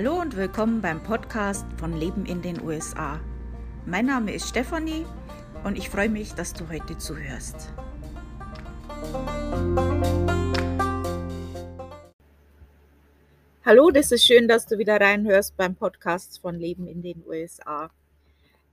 [0.00, 3.18] Hallo und willkommen beim Podcast von Leben in den USA.
[3.84, 5.04] Mein Name ist Stefanie
[5.64, 7.74] und ich freue mich, dass du heute zuhörst.
[13.64, 17.90] Hallo, das ist schön, dass du wieder reinhörst beim Podcast von Leben in den USA.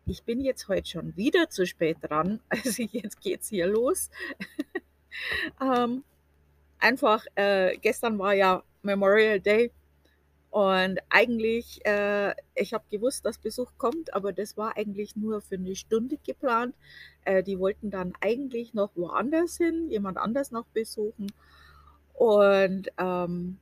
[0.05, 4.11] Ich bin jetzt heute schon wieder zu spät dran, also jetzt geht's hier los.
[5.59, 6.03] ähm,
[6.77, 9.71] einfach, äh, gestern war ja Memorial Day
[10.55, 15.55] und eigentlich, äh, ich habe gewusst, dass Besuch kommt, aber das war eigentlich nur für
[15.55, 16.73] eine Stunde geplant.
[17.25, 21.29] Äh, die wollten dann eigentlich noch woanders hin, jemand anders noch besuchen.
[22.13, 23.57] Und ähm,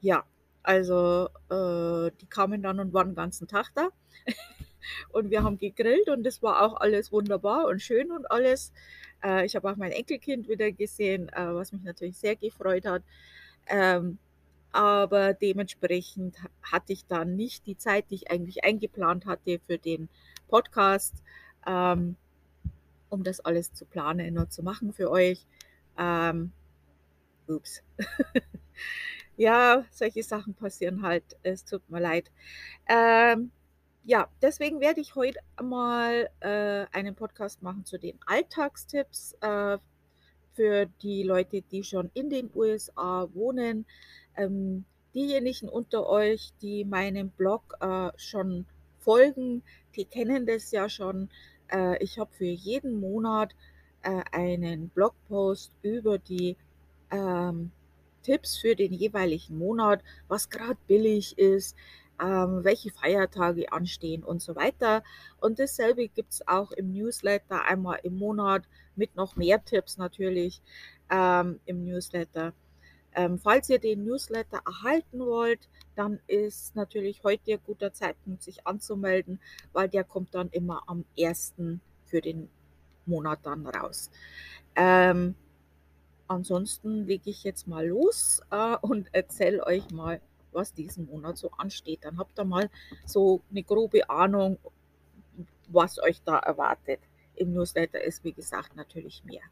[0.00, 0.24] ja,
[0.62, 3.90] also äh, die kamen dann und waren den ganzen Tag da.
[5.10, 8.72] und wir haben gegrillt und es war auch alles wunderbar und schön und alles.
[9.22, 13.02] Äh, ich habe auch mein Enkelkind wieder gesehen, äh, was mich natürlich sehr gefreut hat.
[13.66, 14.18] Ähm,
[14.72, 20.08] aber dementsprechend hatte ich dann nicht die Zeit, die ich eigentlich eingeplant hatte für den
[20.48, 21.22] Podcast,
[21.66, 22.16] ähm,
[23.08, 25.46] um das alles zu planen und zu machen für euch.
[25.96, 26.52] Ähm,
[27.48, 27.82] ups.
[29.36, 31.24] ja, solche Sachen passieren halt.
[31.42, 32.30] Es tut mir leid.
[32.88, 33.50] Ähm,
[34.04, 39.78] ja, deswegen werde ich heute mal äh, einen Podcast machen zu den Alltagstipps äh,
[40.54, 43.86] für die Leute, die schon in den USA wohnen.
[44.38, 48.66] Ähm, diejenigen unter euch, die meinem Blog äh, schon
[49.00, 49.62] folgen,
[49.96, 51.28] die kennen das ja schon.
[51.68, 53.54] Äh, ich habe für jeden Monat
[54.02, 56.56] äh, einen Blogpost über die
[57.10, 57.72] ähm,
[58.22, 61.76] Tipps für den jeweiligen Monat, was gerade billig ist,
[62.20, 65.02] ähm, welche Feiertage anstehen und so weiter.
[65.40, 68.64] Und dasselbe gibt es auch im Newsletter einmal im Monat
[68.96, 70.60] mit noch mehr Tipps natürlich
[71.10, 72.52] ähm, im Newsletter.
[73.14, 78.66] Ähm, falls ihr den Newsletter erhalten wollt, dann ist natürlich heute ein guter Zeitpunkt, sich
[78.66, 79.40] anzumelden,
[79.72, 81.54] weil der kommt dann immer am 1.
[82.06, 82.48] für den
[83.06, 84.10] Monat dann raus.
[84.76, 85.34] Ähm,
[86.28, 90.20] ansonsten lege ich jetzt mal los äh, und erzähle euch mal,
[90.52, 92.04] was diesen Monat so ansteht.
[92.04, 92.70] Dann habt ihr mal
[93.04, 94.58] so eine grobe Ahnung,
[95.68, 97.00] was euch da erwartet.
[97.34, 99.42] Im Newsletter ist, wie gesagt, natürlich mehr.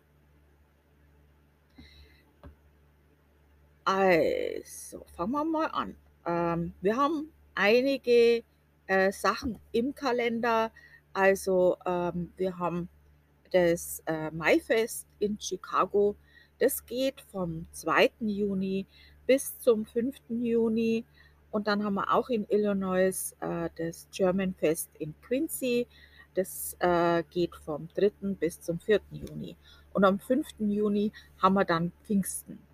[3.87, 5.95] Also, fangen wir mal an.
[6.27, 8.43] Ähm, wir haben einige
[8.89, 10.73] äh, Sachen im Kalender.
[11.13, 12.89] Also, ähm, wir haben
[13.53, 16.17] das äh, Maifest in Chicago.
[16.59, 18.11] Das geht vom 2.
[18.23, 18.87] Juni
[19.25, 20.17] bis zum 5.
[20.31, 21.05] Juni.
[21.53, 25.87] Und dann haben wir auch in Illinois äh, das German Fest in Quincy.
[26.35, 28.11] Das äh, geht vom 3.
[28.35, 29.01] bis zum 4.
[29.13, 29.57] Juni.
[29.93, 30.45] Und am 5.
[30.59, 32.66] Juni haben wir dann Pfingsten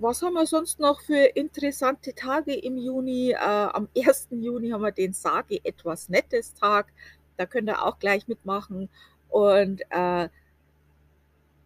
[0.00, 3.32] was haben wir sonst noch für interessante Tage im Juni?
[3.32, 4.28] Äh, am 1.
[4.30, 6.92] Juni haben wir den Sage etwas Nettes Tag.
[7.36, 8.88] Da könnt ihr auch gleich mitmachen
[9.28, 10.28] und äh,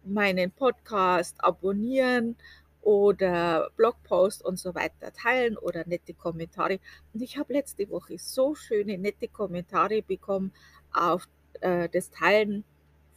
[0.03, 2.35] meinen Podcast abonnieren
[2.81, 6.79] oder Blogpost und so weiter teilen oder nette Kommentare.
[7.13, 10.53] Und ich habe letzte Woche so schöne nette Kommentare bekommen
[10.93, 11.27] auf
[11.61, 12.63] äh, das Teilen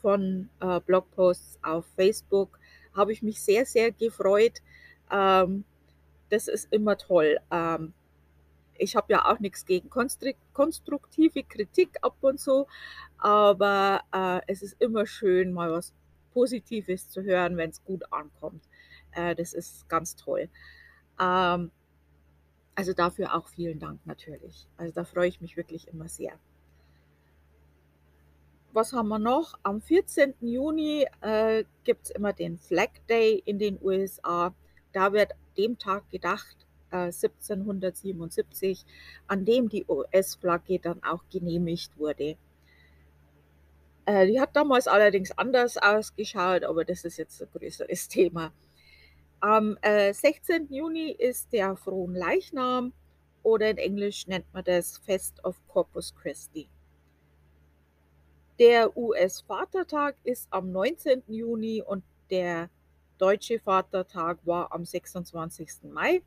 [0.00, 2.58] von äh, Blogposts auf Facebook.
[2.94, 4.60] Habe ich mich sehr, sehr gefreut.
[5.12, 5.64] Ähm,
[6.30, 7.38] das ist immer toll.
[7.50, 7.92] Ähm,
[8.78, 12.66] ich habe ja auch nichts gegen konstruktive Kritik ab und zu,
[13.18, 15.92] aber äh, es ist immer schön, mal was
[16.32, 18.64] Positives zu hören, wenn es gut ankommt.
[19.12, 20.48] Äh, das ist ganz toll.
[21.20, 21.70] Ähm,
[22.74, 24.66] also dafür auch vielen Dank natürlich.
[24.76, 26.32] Also da freue ich mich wirklich immer sehr.
[28.72, 29.58] Was haben wir noch?
[29.62, 30.34] Am 14.
[30.40, 34.54] Juni äh, gibt es immer den Flag Day in den USA.
[34.92, 36.56] Da wird dem Tag gedacht,
[36.90, 38.84] äh, 1777,
[39.26, 42.36] an dem die US-Flagge dann auch genehmigt wurde.
[44.04, 48.52] Äh, die hat damals allerdings anders ausgeschaut, aber das ist jetzt ein größeres Thema.
[49.40, 50.68] Am äh, 16.
[50.70, 52.92] Juni ist der Fronleichnam
[53.42, 56.68] oder in Englisch nennt man das Fest of Corpus Christi.
[58.58, 61.24] Der US-Vatertag ist am 19.
[61.26, 62.70] Juni und der
[63.22, 65.84] deutsche Vatertag war am 26.
[65.92, 66.22] Mai.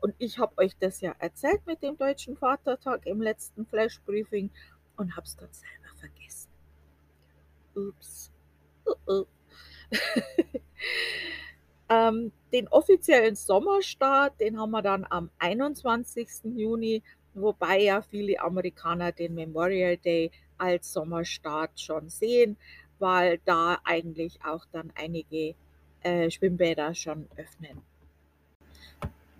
[0.00, 4.48] Und ich habe euch das ja erzählt mit dem deutschen Vatertag im letzten Flash-Briefing
[4.96, 6.48] und habe es dann selber vergessen.
[7.74, 8.30] Ups.
[8.86, 9.26] Uh -uh.
[11.90, 16.28] ähm, den offiziellen Sommerstart, den haben wir dann am 21.
[16.56, 17.02] Juni,
[17.34, 22.56] wobei ja viele Amerikaner den Memorial Day als Sommerstart schon sehen,
[22.98, 25.54] weil da eigentlich auch dann einige
[26.02, 27.82] äh, Schwimmbäder schon öffnen.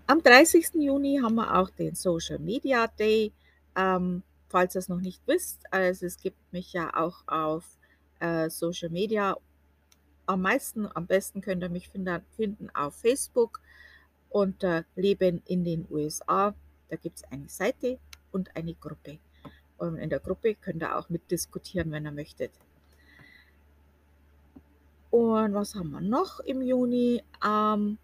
[0.06, 0.70] Am 30.
[0.74, 3.32] Juni haben wir auch den Social Media Day.
[3.76, 7.64] Ähm, falls ihr es noch nicht wisst, also es gibt mich ja auch auf
[8.20, 9.36] äh, Social Media.
[10.26, 13.60] Am meisten, am besten könnt ihr mich finden, finden auf Facebook
[14.30, 16.54] unter Leben in den USA.
[16.88, 17.98] Da gibt es eine Seite
[18.32, 19.18] und eine Gruppe.
[19.76, 22.50] Und in der Gruppe könnt ihr auch mitdiskutieren, wenn ihr möchtet.
[25.18, 27.24] Und was haben wir noch im Juni?
[27.44, 27.98] Ähm,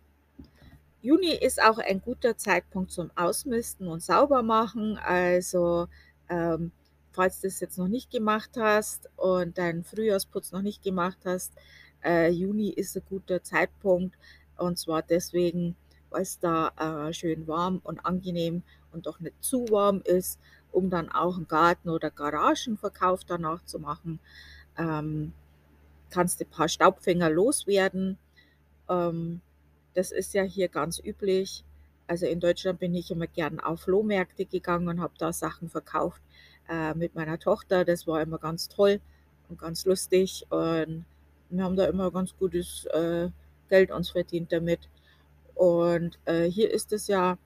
[1.00, 4.98] Juni ist auch ein guter Zeitpunkt zum Ausmisten und Saubermachen.
[4.98, 5.86] Also,
[6.28, 6.72] ähm,
[7.12, 11.52] falls du das jetzt noch nicht gemacht hast und deinen Frühjahrsputz noch nicht gemacht hast,
[12.04, 14.16] äh, Juni ist ein guter Zeitpunkt.
[14.56, 15.76] Und zwar deswegen,
[16.10, 16.72] weil es da
[17.08, 20.40] äh, schön warm und angenehm und doch nicht zu warm ist,
[20.72, 24.18] um dann auch einen Garten- oder Garagenverkauf danach zu machen.
[24.76, 25.32] Ähm,
[26.10, 28.18] kannst ein paar Staubfänger loswerden.
[28.88, 29.40] Ähm,
[29.94, 31.64] das ist ja hier ganz üblich.
[32.06, 36.20] Also in Deutschland bin ich immer gern auf Flohmärkte gegangen und habe da Sachen verkauft
[36.68, 37.84] äh, mit meiner Tochter.
[37.84, 39.00] Das war immer ganz toll
[39.48, 40.46] und ganz lustig.
[40.50, 41.04] Und
[41.50, 43.30] wir haben da immer ganz gutes äh,
[43.68, 44.88] Geld uns verdient damit.
[45.54, 47.38] Und äh, hier ist es ja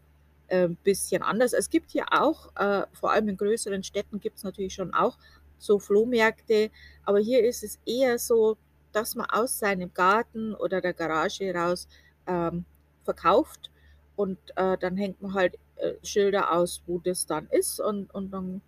[0.50, 1.52] ein bisschen anders.
[1.52, 5.18] Es gibt hier auch, äh, vor allem in größeren Städten gibt es natürlich schon auch
[5.58, 6.70] so Flohmärkte,
[7.04, 8.56] aber hier ist es eher so,
[8.92, 11.88] dass man aus seinem Garten oder der Garage raus
[12.26, 12.64] ähm,
[13.04, 13.70] verkauft
[14.16, 18.30] und äh, dann hängt man halt äh, Schilder aus, wo das dann ist und, und
[18.30, 18.60] dann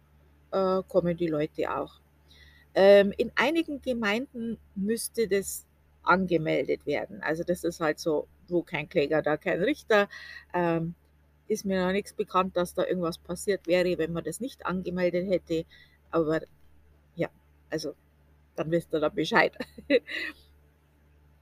[0.53, 2.01] äh, kommen die Leute auch.
[2.75, 5.67] Ähm, in einigen Gemeinden müsste das
[6.03, 7.23] angemeldet werden.
[7.23, 10.09] Also das ist halt so, wo kein Kläger, da kein Richter.
[10.55, 10.95] Ähm,
[11.49, 15.29] ist mir noch nichts bekannt, dass da irgendwas passiert wäre, wenn man das nicht angemeldet
[15.29, 15.65] hätte.
[16.11, 16.41] Aber
[17.71, 17.95] also
[18.57, 19.57] dann wisst ihr da Bescheid.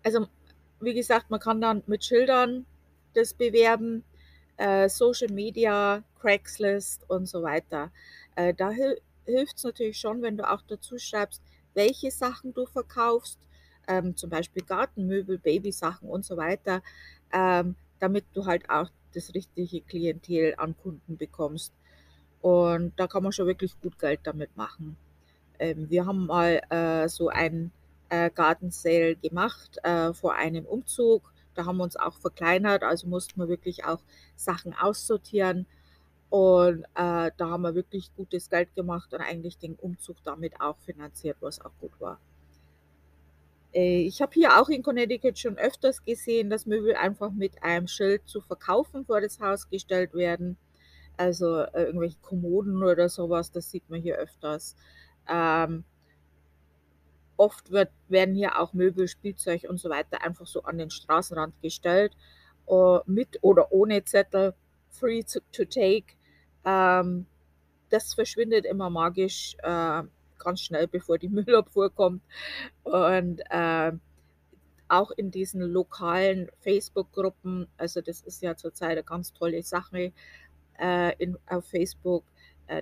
[0.04, 0.26] also
[0.80, 2.66] wie gesagt, man kann dann mit Schildern
[3.14, 4.04] das bewerben,
[4.56, 7.90] äh, Social Media, Craigslist und so weiter.
[8.36, 11.42] Äh, da hil hilft es natürlich schon, wenn du auch dazu schreibst,
[11.74, 13.38] welche Sachen du verkaufst,
[13.86, 16.82] ähm, zum Beispiel Gartenmöbel, Babysachen und so weiter,
[17.32, 21.74] ähm, damit du halt auch das richtige Klientel an Kunden bekommst.
[22.40, 24.96] Und da kann man schon wirklich gut Geld damit machen.
[25.58, 27.72] Ähm, wir haben mal äh, so ein
[28.08, 31.32] äh, Garden Sale gemacht äh, vor einem Umzug.
[31.54, 34.00] Da haben wir uns auch verkleinert, also mussten wir wirklich auch
[34.36, 35.66] Sachen aussortieren.
[36.30, 40.78] Und äh, da haben wir wirklich gutes Geld gemacht und eigentlich den Umzug damit auch
[40.78, 42.20] finanziert, was auch gut war.
[43.72, 47.88] Äh, ich habe hier auch in Connecticut schon öfters gesehen, dass Möbel einfach mit einem
[47.88, 50.56] Schild zu verkaufen vor das Haus gestellt werden.
[51.16, 54.76] Also äh, irgendwelche Kommoden oder sowas, das sieht man hier öfters.
[55.28, 55.84] Ähm,
[57.36, 61.54] oft wird, werden hier auch Möbel, Spielzeug und so weiter einfach so an den Straßenrand
[61.62, 62.16] gestellt,
[62.68, 64.54] äh, mit oder ohne Zettel,
[64.90, 66.14] free to, to take.
[66.64, 67.26] Ähm,
[67.90, 70.02] das verschwindet immer magisch äh,
[70.38, 72.22] ganz schnell, bevor die Müllabfuhr kommt.
[72.82, 73.92] Und äh,
[74.88, 80.12] auch in diesen lokalen Facebook-Gruppen, also das ist ja zurzeit eine ganz tolle Sache
[80.78, 82.24] äh, in, auf Facebook,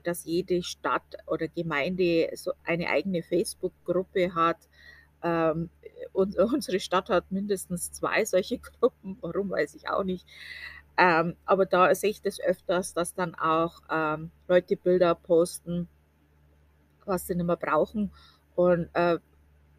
[0.02, 4.58] dass jede Stadt oder Gemeinde so eine eigene Facebook-Gruppe hat.
[5.22, 5.70] Ähm,
[6.12, 10.26] und unsere Stadt hat mindestens zwei solche Gruppen, warum weiß ich auch nicht.
[10.98, 15.88] Ähm, aber da sehe ich das öfters, dass dann auch ähm, Leute Bilder posten,
[17.04, 18.10] was sie nicht mehr brauchen
[18.54, 19.18] und äh,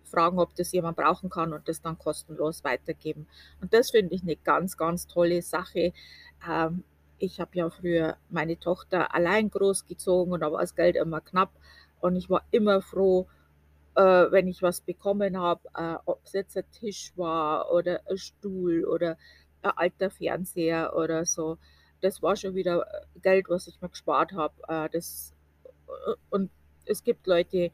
[0.03, 3.27] fragen, ob das jemand brauchen kann und das dann kostenlos weitergeben.
[3.61, 5.91] Und das finde ich eine ganz, ganz tolle Sache.
[7.19, 11.51] Ich habe ja früher meine Tochter allein großgezogen und da war das Geld immer knapp
[11.99, 13.27] und ich war immer froh,
[13.95, 18.17] äh, wenn ich was bekommen habe, äh, ob es jetzt ein Tisch war oder ein
[18.17, 19.17] Stuhl oder
[19.61, 21.57] ein alter Fernseher oder so.
[22.01, 24.53] Das war schon wieder äh, Geld, was ich mir gespart habe.
[24.67, 25.01] Äh, äh,
[26.29, 26.51] und
[26.85, 27.71] es gibt Leute,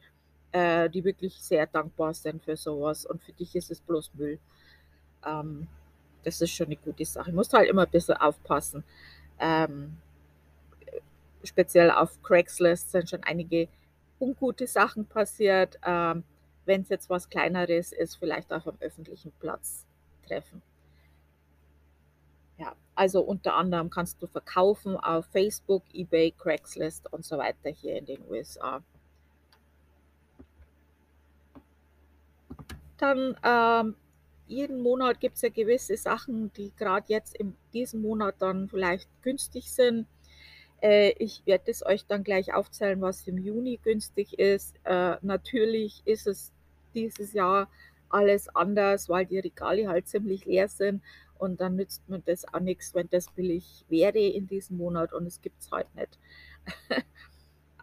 [0.52, 4.38] äh, die wirklich sehr dankbar sind für sowas und für dich ist es bloß Müll.
[5.26, 5.68] Ähm,
[6.22, 7.30] das ist schon eine gute Sache.
[7.30, 8.82] Ich muss halt immer ein bisschen aufpassen.
[9.38, 9.96] Ähm,
[11.42, 13.68] speziell auf Craigslist sind schon einige
[14.20, 15.78] ungute Sachen passiert.
[15.84, 16.24] Ähm,
[16.64, 19.84] Wenn es jetzt was Kleineres ist, vielleicht auf einem öffentlichen Platz
[20.26, 20.62] treffen.
[22.56, 27.98] Ja, also unter anderem kannst du verkaufen auf Facebook, eBay, Craigslist und so weiter hier
[27.98, 28.82] in den USA.
[32.96, 33.96] Dann ähm,
[34.46, 39.08] jeden Monat gibt es ja gewisse Sachen, die gerade jetzt in diesem Monat dann vielleicht
[39.22, 40.06] günstig sind.
[40.82, 44.76] Äh, ich werde es euch dann gleich aufzählen, was im Juni günstig ist.
[44.84, 46.52] Äh, natürlich ist es
[46.94, 47.68] dieses Jahr
[48.08, 51.02] alles anders, weil die Regale halt ziemlich leer sind
[51.38, 55.26] und dann nützt mir das auch nichts, wenn das billig wäre in diesem Monat und
[55.26, 56.18] es gibt es halt nicht.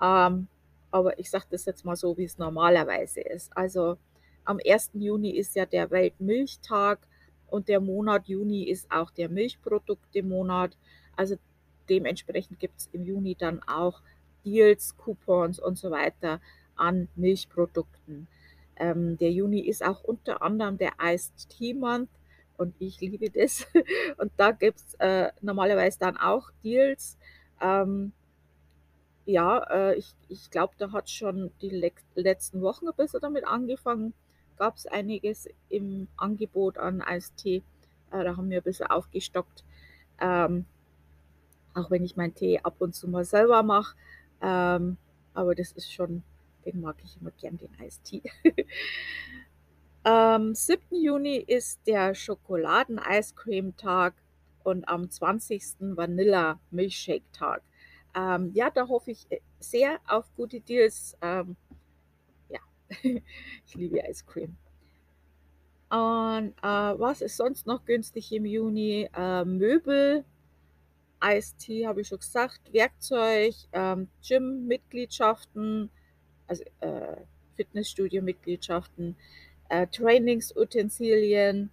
[0.01, 0.47] ähm,
[0.89, 3.55] aber ich sage das jetzt mal so, wie es normalerweise ist.
[3.55, 3.97] Also
[4.45, 4.91] am 1.
[4.93, 6.99] Juni ist ja der Weltmilchtag
[7.47, 10.77] und der Monat Juni ist auch der Milchproduktemonat.
[11.15, 11.35] Also
[11.89, 14.01] dementsprechend gibt es im Juni dann auch
[14.45, 16.41] Deals, Coupons und so weiter
[16.75, 18.27] an Milchprodukten.
[18.77, 22.09] Ähm, der Juni ist auch unter anderem der Iced Tea Month
[22.57, 23.65] und ich liebe das.
[24.17, 27.17] Und da gibt es äh, normalerweise dann auch Deals.
[27.59, 28.11] Ähm,
[29.25, 34.13] ja, äh, ich, ich glaube, da hat schon die letzten Wochen ein bisschen damit angefangen.
[34.61, 37.63] Gab es einiges im Angebot an Eistee.
[38.11, 39.63] Äh, da haben wir ein bisschen aufgestockt.
[40.19, 40.67] Ähm,
[41.73, 43.95] auch wenn ich meinen Tee ab und zu mal selber mache.
[44.39, 44.97] Ähm,
[45.33, 46.21] aber das ist schon,
[46.63, 48.21] den mag ich immer gern, den Eistee.
[50.03, 50.79] Am 7.
[50.91, 54.13] Juni ist der Schokoladen-Eiscreme-Tag
[54.63, 55.63] und am 20.
[55.79, 57.63] Vanilla-Milchshake-Tag.
[58.15, 61.17] Ähm, ja, da hoffe ich äh, sehr auf gute Deals.
[61.23, 61.55] Ähm,
[63.03, 64.55] ich liebe Eiscreme.
[65.89, 69.09] Und äh, was ist sonst noch günstig im Juni?
[69.13, 70.23] Äh, Möbel,
[71.19, 75.89] Eistee habe ich schon gesagt, Werkzeug, ähm, Gym-Mitgliedschaften,
[76.47, 77.17] also äh,
[77.55, 79.15] Fitnessstudio-Mitgliedschaften,
[79.69, 81.69] äh, Trainingsutensilien,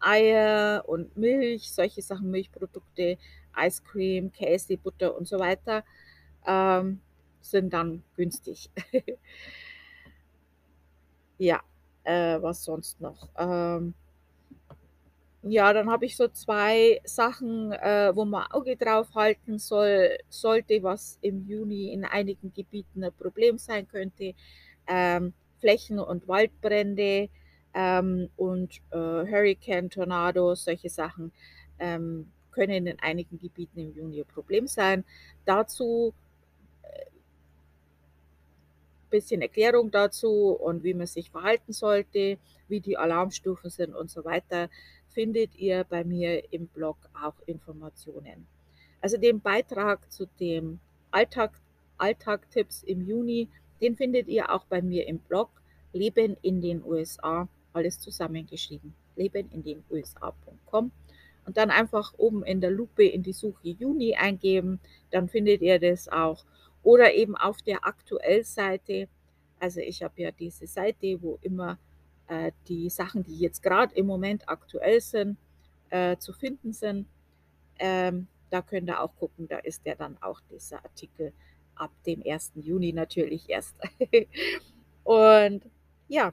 [0.00, 3.18] Eier und Milch, solche Sachen, Milchprodukte,
[3.52, 5.84] Eiscreme, Käse, Butter und so weiter,
[6.46, 7.00] ähm,
[7.40, 8.70] sind dann günstig.
[11.40, 11.60] ja,
[12.04, 13.28] äh, was sonst noch?
[13.36, 13.94] Ähm,
[15.42, 20.82] ja, dann habe ich so zwei Sachen, äh, wo man Auge drauf halten soll, sollte,
[20.82, 24.34] was im Juni in einigen Gebieten ein Problem sein könnte.
[24.86, 27.30] Ähm, Flächen- und Waldbrände
[27.72, 31.32] ähm, und äh, Hurricane, Tornados, solche Sachen
[31.78, 35.04] ähm, können in einigen Gebieten im Juni ein Problem sein.
[35.46, 36.12] Dazu
[39.10, 42.38] bisschen Erklärung dazu und wie man sich verhalten sollte,
[42.68, 44.70] wie die Alarmstufen sind und so weiter,
[45.08, 48.46] findet ihr bei mir im Blog auch Informationen.
[49.00, 50.78] Also den Beitrag zu dem
[51.10, 51.52] Alltag,
[51.98, 53.48] Alltagtipps im Juni,
[53.80, 55.50] den findet ihr auch bei mir im Blog
[55.92, 60.92] Leben in den USA, alles zusammengeschrieben, leben in den USA.com
[61.46, 65.78] und dann einfach oben in der Lupe in die Suche Juni eingeben, dann findet ihr
[65.80, 66.44] das auch.
[66.82, 69.08] Oder eben auf der Aktuell-Seite.
[69.58, 71.78] Also ich habe ja diese Seite, wo immer
[72.28, 75.36] äh, die Sachen, die jetzt gerade im Moment aktuell sind,
[75.90, 77.06] äh, zu finden sind.
[77.78, 81.32] Ähm, da könnt ihr auch gucken, da ist ja dann auch dieser Artikel
[81.74, 82.52] ab dem 1.
[82.56, 83.74] Juni natürlich erst.
[85.04, 85.62] Und
[86.08, 86.32] ja,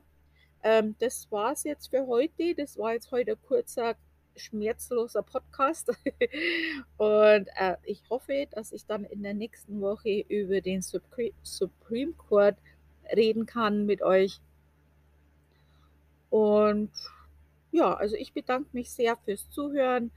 [0.64, 2.56] ähm, das war es jetzt für heute.
[2.56, 3.96] Das war jetzt heute ein kurzer
[4.38, 5.90] schmerzloser Podcast.
[6.98, 12.58] Und äh, ich hoffe, dass ich dann in der nächsten Woche über den Supreme Court
[13.16, 14.40] reden kann mit euch.
[16.30, 16.92] Und
[17.72, 20.12] ja, also ich bedanke mich sehr fürs Zuhören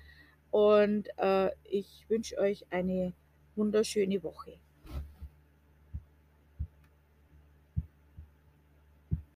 [0.50, 3.12] und äh, ich wünsche euch eine
[3.54, 4.58] wunderschöne Woche.